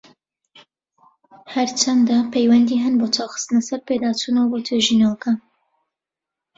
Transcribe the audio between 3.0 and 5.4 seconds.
چاو خستنە سەر پێداچونەوە بۆ توێژینەوەکە.